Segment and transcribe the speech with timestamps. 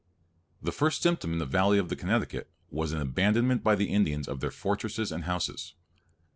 [0.63, 4.27] The first symptom in the Valley of the Connecticut, was an abandonment by the Indians
[4.27, 5.75] of their fortresses and houses.